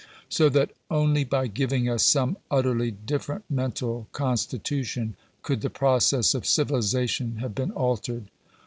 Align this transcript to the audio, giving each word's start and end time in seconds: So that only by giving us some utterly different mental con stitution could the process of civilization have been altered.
So 0.29 0.49
that 0.49 0.71
only 0.89 1.23
by 1.23 1.45
giving 1.45 1.87
us 1.87 2.01
some 2.03 2.35
utterly 2.49 2.89
different 2.89 3.43
mental 3.51 4.07
con 4.13 4.35
stitution 4.35 5.13
could 5.43 5.61
the 5.61 5.69
process 5.69 6.33
of 6.33 6.43
civilization 6.43 7.35
have 7.35 7.53
been 7.53 7.69
altered. 7.69 8.31